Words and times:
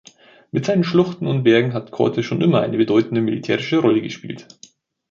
Mit 0.51 0.65
seinen 0.65 0.83
Schluchten 0.83 1.27
und 1.27 1.43
Bergen 1.43 1.75
hat 1.75 1.91
Corte 1.91 2.23
schon 2.23 2.41
immer 2.41 2.61
eine 2.61 2.77
bedeutende 2.77 3.21
militärische 3.21 3.77
Rolle 3.77 4.01
gespielt. 4.01 4.47